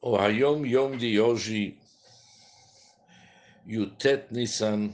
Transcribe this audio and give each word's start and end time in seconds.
O 0.00 0.16
Hayom 0.16 0.66
Yom 0.66 0.96
de 0.96 1.18
hoje, 1.18 1.78
Yutet 3.66 4.30
Nissan, 4.30 4.92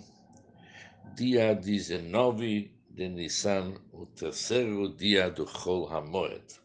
dia 1.16 1.54
19 1.54 2.72
de 2.88 3.08
Nissan, 3.08 3.74
o 3.92 4.06
terceiro 4.06 4.94
dia 4.94 5.28
do 5.28 5.44
Chol 5.44 5.88
HaMoed. 5.88 6.62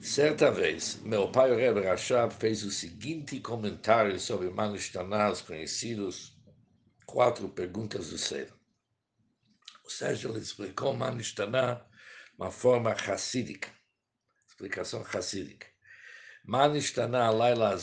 Certa 0.00 0.50
vez, 0.50 1.00
meu 1.04 1.30
pai, 1.30 1.52
o 1.52 1.56
Rebbe 1.56 1.82
Rashab, 1.82 2.32
fez 2.34 2.64
o 2.64 2.70
seguinte 2.70 3.38
comentário 3.38 4.18
sobre 4.18 4.50
Manishtanah, 4.50 5.32
conhecidos 5.46 6.36
quatro 7.06 7.48
perguntas 7.48 8.10
do 8.10 8.18
ser. 8.18 8.52
Seja, 9.92 10.28
ele 10.28 10.38
explicou 10.38 10.94
Manishtanah 10.94 11.84
uma 12.38 12.50
forma 12.50 12.94
racídica, 12.94 13.68
explicação 14.48 15.02
racídica. 15.02 15.66
Manishtanah 16.44 17.30
Laila 17.30 17.76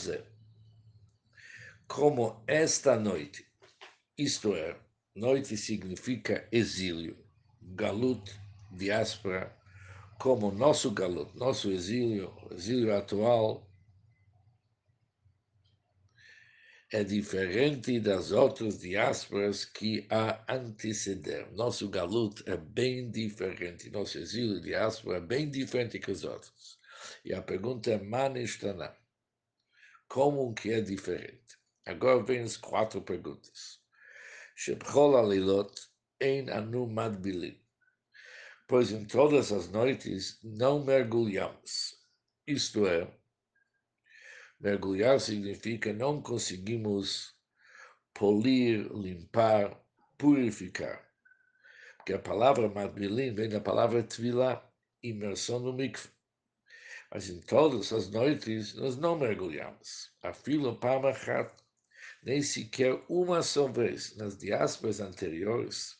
como 1.86 2.42
esta 2.46 2.96
noite, 2.96 3.46
isto 4.18 4.54
é, 4.54 4.76
noite 5.14 5.56
significa 5.56 6.48
exílio, 6.50 7.16
galut, 7.62 8.30
diáspora, 8.72 9.56
como 10.18 10.50
nosso 10.50 10.90
galut, 10.90 11.32
nosso 11.36 11.70
exílio, 11.70 12.32
exílio 12.50 12.96
atual, 12.96 13.69
é 16.92 17.04
diferente 17.04 18.00
das 18.00 18.32
outras 18.32 18.80
diásporas 18.80 19.64
que 19.64 20.06
a 20.10 20.42
antecederam. 20.52 21.52
Nosso 21.52 21.88
galut 21.88 22.42
é 22.46 22.56
bem 22.56 23.10
diferente, 23.10 23.90
nosso 23.90 24.18
exílio 24.18 24.60
diáspora 24.60 25.18
é 25.18 25.20
bem 25.20 25.48
diferente 25.48 26.00
que 26.00 26.10
os 26.10 26.24
outros. 26.24 26.80
E 27.24 27.32
a 27.32 27.40
pergunta 27.40 27.92
é, 27.92 28.02
manistana, 28.02 28.96
como 30.08 30.52
que 30.52 30.72
é 30.72 30.80
diferente? 30.80 31.56
Agora 31.86 32.24
vem 32.24 32.40
as 32.40 32.56
quatro 32.56 33.00
perguntas. 33.00 33.80
Shebchol 34.56 35.16
alilot 35.16 35.72
ein 36.20 36.50
anu 36.50 36.86
madbilim. 36.88 37.58
Pois 38.66 38.90
em 38.90 39.04
todas 39.04 39.52
as 39.52 39.68
noites 39.70 40.38
não 40.42 40.84
mergulhamos. 40.84 41.96
Isto 42.46 42.86
é, 42.86 43.19
Mergulhar 44.60 45.18
significa 45.18 45.90
não 45.90 46.20
conseguimos 46.20 47.34
polir, 48.12 48.92
limpar, 48.92 49.74
purificar. 50.18 51.02
Porque 51.96 52.12
a 52.12 52.18
palavra 52.18 52.68
madbilim 52.68 53.32
vem 53.32 53.48
da 53.48 53.58
palavra 53.58 54.02
tvilá, 54.02 54.62
imersão 55.02 55.60
no 55.60 55.72
mikve. 55.72 56.10
Mas 57.10 57.30
em 57.30 57.40
todas 57.40 57.90
as 57.90 58.10
noites 58.10 58.74
nós 58.74 58.98
não 58.98 59.18
mergulhamos. 59.18 60.12
A 60.22 60.34
fila 60.34 60.78
pamachat, 60.78 61.50
nem 62.22 62.42
sequer 62.42 63.02
uma 63.08 63.42
só 63.42 63.66
vez 63.66 64.14
nas 64.16 64.36
diásporas 64.36 65.00
anteriores. 65.00 65.98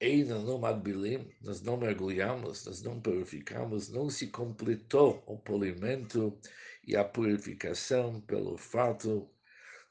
Eina 0.00 0.40
no 0.40 0.58
madbilim, 0.58 1.32
nós 1.40 1.62
não 1.62 1.76
mergulhamos, 1.76 2.64
nós 2.64 2.82
não 2.82 3.00
purificamos, 3.00 3.88
não 3.88 4.10
se 4.10 4.26
completou 4.26 5.22
o 5.26 5.38
polimento 5.38 6.36
e 6.84 6.96
a 6.96 7.04
purificação 7.04 8.20
pelo 8.22 8.56
fato 8.56 9.30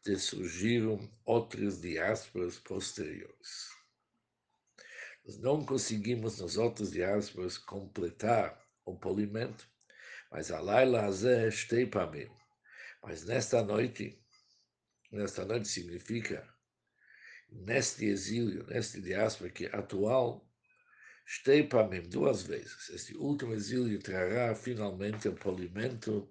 de 0.03 0.17
surgiram 0.17 1.09
outras 1.25 1.81
diásporas 1.81 2.57
posteriores. 2.59 3.69
Nós 5.25 5.37
não 5.39 5.65
conseguimos 5.65 6.39
nas 6.39 6.55
outras 6.55 6.91
diásporas 6.91 7.57
completar 7.57 8.65
o 8.85 8.95
polimento, 8.97 9.67
mas 10.31 10.51
a 10.51 10.59
Laila 10.61 11.05
Azé 11.05 11.49
mim. 12.09 12.29
Mas 13.03 13.25
nesta 13.25 13.61
noite, 13.61 14.17
nesta 15.11 15.43
noite 15.43 15.67
significa 15.67 16.47
neste 17.49 18.05
exílio, 18.05 18.65
neste 18.67 19.01
diáspora 19.01 19.49
que 19.49 19.65
atual, 19.67 20.49
mim 21.89 22.01
duas 22.07 22.43
vezes. 22.43 22.89
Este 22.89 23.15
último 23.17 23.53
exílio 23.53 23.99
trará 23.99 24.55
finalmente 24.55 25.27
o 25.27 25.33
polimento 25.35 26.29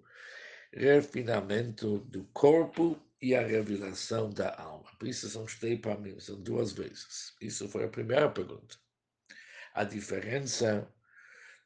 refinamento 0.72 1.98
do 1.98 2.24
corpo 2.32 3.00
e 3.20 3.34
a 3.34 3.46
revelação 3.46 4.30
da 4.30 4.54
alma. 4.56 4.90
Por 4.98 5.08
isso 5.08 5.28
são 5.28 5.46
mim, 6.00 6.18
são 6.18 6.40
duas 6.42 6.72
vezes. 6.72 7.34
Isso 7.40 7.68
foi 7.68 7.84
a 7.84 7.88
primeira 7.88 8.30
pergunta. 8.30 8.76
A 9.74 9.84
diferença 9.84 10.92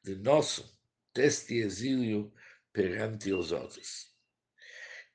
de 0.02 0.16
nosso 0.16 0.78
deste 1.14 1.54
exílio 1.54 2.32
perante 2.72 3.32
os 3.32 3.52
outros. 3.52 4.14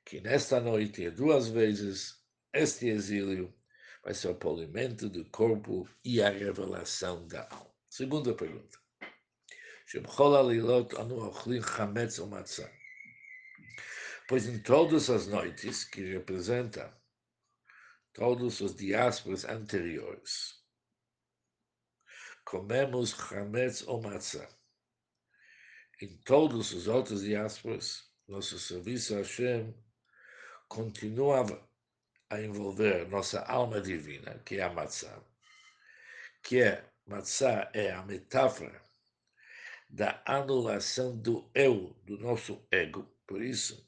Que 0.04 0.20
nesta 0.20 0.60
noite, 0.60 1.06
é 1.06 1.10
duas 1.10 1.48
vezes, 1.48 2.20
este 2.52 2.88
exílio 2.88 3.54
vai 4.02 4.14
ser 4.14 4.28
o 4.28 4.34
polimento 4.34 5.08
do 5.08 5.24
corpo 5.30 5.88
e 6.04 6.20
a 6.20 6.28
revelação 6.28 7.26
da 7.28 7.48
alma. 7.50 7.72
Segunda 7.88 8.34
pergunta. 8.34 8.82
שבכל 9.92 10.34
הלילות 10.34 10.94
אנו 10.94 11.24
אוכלים 11.24 11.62
חמץ 11.62 12.18
ומצה 12.18 12.66
Pois 14.27 14.45
em 14.45 14.61
todas 14.61 15.09
as 15.09 15.25
noites, 15.25 15.85
que 15.85 16.01
representa 16.01 16.93
todos 18.13 18.59
os 18.59 18.75
diásporas 18.75 19.45
anteriores, 19.45 20.61
comemos 22.43 23.11
chametz 23.11 23.87
ou 23.87 24.01
matzah. 24.01 24.49
Em 26.01 26.17
todos 26.23 26.73
os 26.73 26.87
outros 26.87 27.21
diásporas, 27.21 28.11
nosso 28.27 28.59
serviço 28.59 29.15
a 29.15 29.19
Hashem 29.19 29.73
continuava 30.67 31.65
a 32.29 32.41
envolver 32.41 33.07
nossa 33.07 33.41
alma 33.43 33.79
divina, 33.79 34.37
que 34.39 34.57
é 34.57 34.63
a 34.63 34.69
matzah, 34.69 35.23
que 36.43 36.61
é, 36.61 36.85
matzah 37.05 37.71
é 37.73 37.91
a 37.91 38.03
metáfora 38.03 38.81
da 39.89 40.21
anulação 40.25 41.17
do 41.17 41.49
eu, 41.55 41.95
do 42.03 42.17
nosso 42.17 42.67
ego. 42.69 43.09
Por 43.25 43.41
isso, 43.41 43.87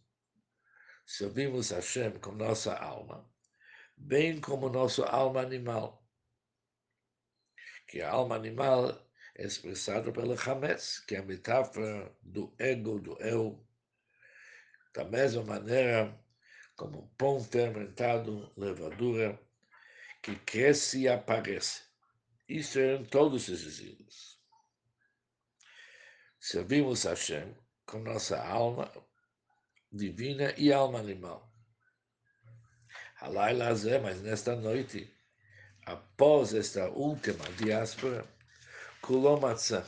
servimos 1.09 1.71
Hashem 1.71 2.19
com 2.19 2.33
nossa 2.33 2.71
alma, 2.75 3.27
bem 3.97 4.39
como 4.39 4.69
nossa 4.69 5.03
alma 5.07 5.41
animal, 5.41 6.07
que 7.87 7.99
a 7.99 8.11
alma 8.11 8.35
animal 8.35 8.89
é 9.35 9.43
expressada 9.43 10.11
pelo 10.11 10.39
Hametz, 10.39 10.99
que 10.99 11.15
é 11.15 11.17
a 11.17 11.23
metáfora 11.23 12.15
do 12.21 12.53
ego, 12.59 12.99
do 12.99 13.19
eu, 13.23 13.67
da 14.93 15.03
mesma 15.03 15.43
maneira 15.43 16.15
como 16.75 17.09
pão 17.17 17.43
fermentado, 17.43 18.53
levadura, 18.55 19.41
que 20.21 20.35
cresce 20.35 21.01
e 21.01 21.07
aparece. 21.07 21.85
Isso 22.47 22.77
é 22.77 22.97
em 22.97 23.05
todos 23.05 23.47
os 23.47 23.65
exílios. 23.65 24.39
Servimos 26.39 27.03
Hashem 27.03 27.57
com 27.87 27.97
nossa 27.97 28.39
alma, 28.39 28.91
divina 29.91 30.53
e 30.57 30.71
alma 30.71 30.99
animal. 30.99 31.51
Halaila 33.19 33.73
Zé, 33.75 33.99
mas 33.99 34.21
nesta 34.21 34.55
noite, 34.55 35.11
após 35.85 36.53
esta 36.53 36.89
última 36.89 37.43
diáspora, 37.57 38.25
kulom 39.01 39.39
matzah, 39.41 39.85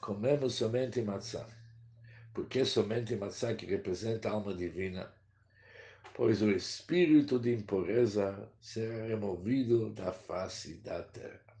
comemos 0.00 0.54
somente 0.54 1.02
matzah. 1.02 1.46
Porque 2.32 2.64
somente 2.64 3.16
matzah 3.16 3.54
que 3.54 3.66
representa 3.66 4.28
a 4.28 4.32
alma 4.32 4.54
divina? 4.54 5.12
Pois 6.14 6.40
o 6.40 6.50
espírito 6.50 7.38
de 7.38 7.52
impureza 7.52 8.50
será 8.60 9.06
removido 9.06 9.90
da 9.90 10.12
face 10.12 10.74
da 10.76 11.02
terra. 11.02 11.56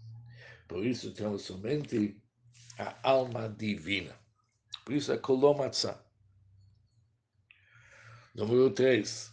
Por 0.68 0.86
isso 0.86 1.12
temos 1.12 1.42
somente 1.42 2.22
a 2.78 2.96
alma 3.02 3.48
divina. 3.48 4.14
Por 4.84 4.94
isso 4.94 5.12
é 5.12 5.18
kulom 5.18 5.58
matzah 5.58 6.05
Número 8.35 8.69
3. 8.69 9.31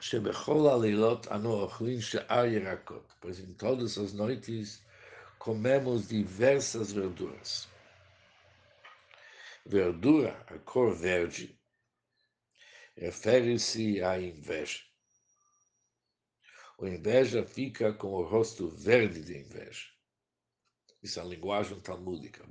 שבכל 0.00 0.68
הלילות 0.68 1.28
אנו 1.28 1.52
אוכלים 1.52 2.00
שאר 2.00 2.44
ירקות, 2.44 3.14
pois 3.20 3.38
em 3.40 3.54
todas 3.54 3.98
as 3.98 4.12
noites 4.12 4.82
comemos 5.38 6.08
diversas 6.08 6.92
verduras. 6.92 7.68
Verdura, 9.66 10.32
a 10.46 10.58
cor 10.58 10.94
verde, 10.94 11.58
refere-se 12.96 14.02
à 14.02 14.20
inveja. 14.20 14.80
O 16.78 16.86
inveja 16.86 17.46
fica 17.46 17.94
com 17.94 18.08
o 18.08 18.24
rosto 18.24 18.68
verde 18.68 19.20
de 19.22 19.38
inveja. 19.38 19.86
Isso 21.02 21.18
é 21.18 21.22
a 21.22 21.26
linguagem 21.26 21.80
talmúdica, 21.80 22.44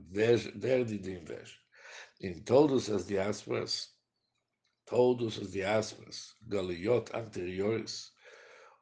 verde 0.56 0.98
de 0.98 1.12
inveja. 1.12 1.58
Em 2.20 2.42
todas 2.42 2.90
as 2.90 3.06
diásporas, 3.06 3.94
todos 4.89 5.37
os 5.37 5.53
diásporas, 5.53 6.35
galiot 6.43 7.11
anteriores, 7.15 8.13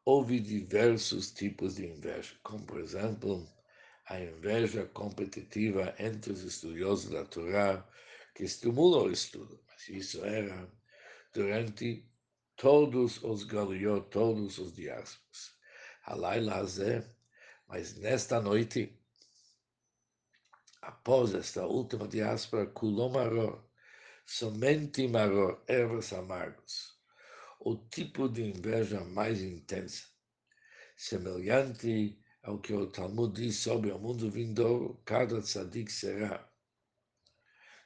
houve 0.04 0.38
diversos 0.38 1.32
tipos 1.32 1.74
de 1.74 1.86
inveja, 1.86 2.36
como, 2.44 2.64
por 2.64 2.80
exemplo, 2.80 3.44
a 4.08 4.20
inveja 4.20 4.86
competitiva 4.86 5.94
entre 5.98 6.32
os 6.32 6.42
estudiosos 6.42 7.10
da 7.10 7.24
Torá 7.24 7.84
que 8.36 8.44
estimulam 8.44 9.06
o 9.06 9.10
estudo. 9.10 9.60
Mas 9.66 9.88
isso 9.88 10.24
era 10.24 10.70
durante 11.34 12.08
todos 12.54 13.22
os 13.24 13.42
galiot, 13.42 14.08
todos 14.10 14.58
os 14.58 14.74
diásporas. 14.74 15.56
Halaila 16.04 16.58
Hazé, 16.58 17.04
mas 17.66 17.96
nesta 17.96 18.40
noite, 18.40 18.96
após 20.82 21.34
esta 21.34 21.66
última 21.66 22.06
diáspora, 22.06 22.64
Kulomaror, 22.66 23.66
somente 24.26 25.06
Maror, 25.06 25.62
ervas 25.69 26.12
amargos, 26.12 26.99
o 27.61 27.76
tipo 27.76 28.28
de 28.28 28.43
inveja 28.43 29.00
mais 29.05 29.40
intensa, 29.40 30.05
semelhante 30.96 32.20
ao 32.43 32.58
que 32.58 32.73
o 32.75 32.88
Talmud 32.88 33.40
diz 33.40 33.56
sobre 33.56 33.93
o 33.93 33.99
mundo 33.99 34.31
vindouro, 34.31 35.00
cada 35.05 35.40
tzadik 35.40 35.90
será 35.90 36.49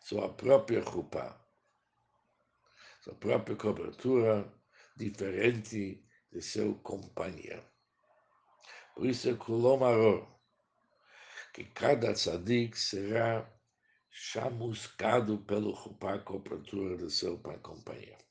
sua 0.00 0.34
própria 0.34 0.82
roupa, 0.82 1.38
sua 3.02 3.14
própria 3.14 3.56
cobertura, 3.56 4.50
diferente 4.96 6.02
de 6.32 6.42
seu 6.42 6.74
companheiro. 6.76 7.64
Por 8.94 9.06
isso 9.06 9.28
é 9.28 9.34
Kulomaror, 9.34 10.26
que 11.52 11.64
cada 11.64 12.12
tzadik 12.12 12.78
será 12.78 13.46
chamuscado 14.09 15.37
pelo 15.39 15.71
roupa 15.71 16.19
cobertura 16.19 16.97
do 16.97 17.09
seu 17.09 17.37
companheiro. 17.61 18.23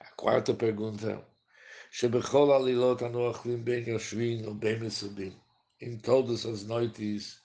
A 0.00 0.10
quarta 0.16 0.54
pergunta 0.54 1.22
שבכל 1.90 2.52
עלילות 2.56 3.02
אנו 3.02 3.26
אוכלים 3.26 3.64
בין 3.64 3.84
יושבים 3.86 4.48
ובין 4.48 4.82
מסובים. 4.82 5.38
Em 5.80 5.98
todas 5.98 6.46
as 6.46 6.64
noites 6.64 7.42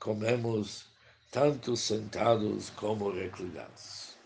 comemos 0.00 0.86
tanto 1.30 1.76
sentados 1.76 2.70
como 2.70 3.10
reclinados. 3.10 4.16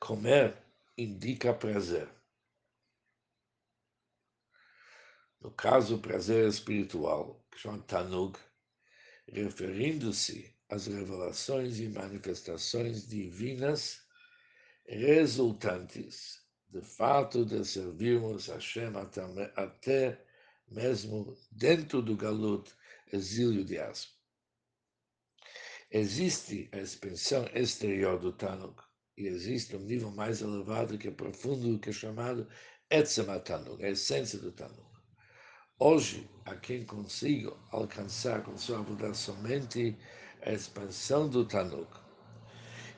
Comer 0.00 0.56
indica 0.96 1.52
prazer. 1.54 2.08
No 5.40 5.50
caso, 5.52 5.98
prazer 5.98 6.48
espiritual, 6.48 7.44
que 7.50 7.58
chama 7.58 7.82
Tanug, 7.82 8.36
referindo-se 9.31 10.53
às 10.69 10.87
revelações 10.87 11.79
e 11.79 11.87
manifestações 11.87 13.07
divinas 13.07 14.01
resultantes 14.85 16.41
de 16.69 16.81
fato 16.81 17.45
de 17.45 17.63
servirmos 17.65 18.49
a 18.49 18.55
Hashem 18.55 18.93
até, 19.55 20.23
mesmo 20.69 21.37
dentro 21.51 22.01
do 22.01 22.15
galut, 22.15 22.71
exílio 23.11 23.65
de 23.65 23.77
asma. 23.77 24.11
Existe 25.89 26.69
a 26.71 26.77
expansão 26.77 27.45
exterior 27.53 28.17
do 28.17 28.31
Tanuk 28.31 28.81
e 29.17 29.27
existe 29.27 29.75
um 29.75 29.81
nível 29.81 30.11
mais 30.11 30.41
elevado 30.41 30.97
que 30.97 31.09
é 31.09 31.11
profundo, 31.11 31.79
que 31.79 31.89
é 31.89 31.93
chamado 31.93 32.47
Etzem 32.89 33.25
Tanuk, 33.43 33.83
a 33.83 33.89
essência 33.89 34.39
do 34.39 34.51
Tanuk. 34.53 34.90
Hoje, 35.83 36.29
a 36.45 36.53
quem 36.53 36.85
consigo 36.85 37.57
alcançar 37.71 38.43
com 38.43 38.55
sua 38.55 38.83
vida 38.83 39.11
somente 39.15 39.97
a 40.43 40.51
expansão 40.51 41.27
do 41.27 41.43
Tanuk, 41.43 41.91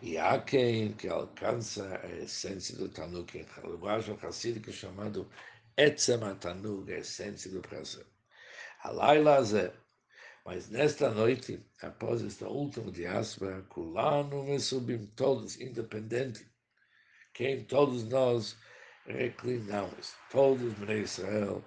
e 0.02 0.18
há 0.18 0.38
quem 0.42 0.92
que 0.92 1.08
alcança 1.08 2.02
a 2.04 2.10
essência 2.10 2.76
do 2.76 2.90
Tanuk, 2.90 3.38
em 3.38 3.46
linguagem 3.72 4.14
racídica 4.18 4.70
chamado 4.74 5.30
Etzem 5.78 6.20
Tanuk, 6.42 6.92
a 6.92 6.98
essência 6.98 7.50
do 7.50 7.62
prazer. 7.62 8.06
Alaila 8.84 9.42
Zé. 9.42 9.74
Mas 10.46 10.70
nesta 10.70 11.10
noite, 11.10 11.66
após 11.82 12.22
esta 12.22 12.50
última 12.50 12.92
diáspora, 12.92 13.62
Kulano 13.70 14.44
me 14.44 14.60
subim 14.60 15.06
todos, 15.16 15.58
independente, 15.58 16.46
quem 17.34 17.64
todos 17.64 18.04
nós 18.04 18.58
reclinamos, 19.06 20.16
todos 20.30 20.78
os 20.78 20.90
Israel 20.90 21.64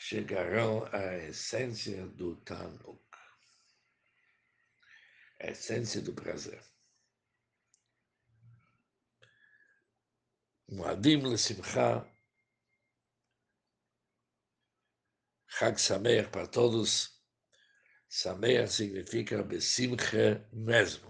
chegarão 0.00 0.88
à 0.92 1.14
essência 1.18 2.06
do 2.06 2.34
Tanuk, 2.36 3.04
a 5.38 5.48
essência 5.48 6.00
do 6.00 6.14
prazer. 6.14 6.62
Muadim 10.68 11.28
le 11.28 11.36
Simcha, 11.36 12.06
Chag 15.46 15.78
Sameach 15.78 16.30
para 16.30 16.46
todos. 16.46 17.20
Sameach 18.08 18.72
significa 18.72 19.42
Besimcha 19.42 20.48
mesmo. 20.50 21.09